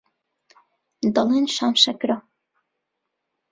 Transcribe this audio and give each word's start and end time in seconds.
دەڵێن 1.15 1.45
شام 1.55 1.73
شەکرە 1.83 2.17